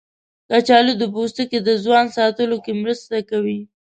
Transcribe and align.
کچالو 0.49 0.93
د 0.97 1.03
پوستکي 1.13 1.59
د 1.63 1.69
ځوان 1.83 2.05
ساتلو 2.17 2.57
کې 2.65 2.73
مرسته 2.81 3.15
کوي. 3.29 3.59